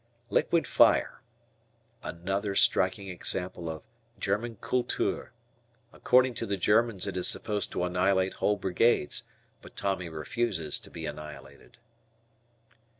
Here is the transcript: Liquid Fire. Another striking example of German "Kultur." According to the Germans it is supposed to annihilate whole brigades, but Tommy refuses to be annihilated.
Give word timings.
Liquid 0.31 0.65
Fire. 0.65 1.21
Another 2.01 2.55
striking 2.55 3.07
example 3.09 3.69
of 3.69 3.83
German 4.19 4.55
"Kultur." 4.55 5.29
According 5.93 6.33
to 6.33 6.47
the 6.47 6.57
Germans 6.57 7.05
it 7.05 7.15
is 7.15 7.27
supposed 7.27 7.71
to 7.73 7.83
annihilate 7.83 8.33
whole 8.41 8.55
brigades, 8.57 9.25
but 9.61 9.75
Tommy 9.75 10.09
refuses 10.09 10.79
to 10.79 10.89
be 10.89 11.05
annihilated. 11.05 11.77